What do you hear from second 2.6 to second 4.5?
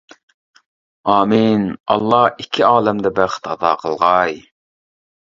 ئالەمدە بەخت ئاتا قىلغاي.